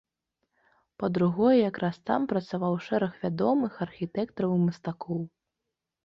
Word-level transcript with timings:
Па-другое, 1.01 1.51
якраз 1.71 1.99
там 2.09 2.25
працаваў 2.31 2.73
шэраг 2.85 3.13
вядомых 3.25 3.77
архітэктараў 3.87 4.55
і 4.57 4.63
мастакоў. 4.63 5.21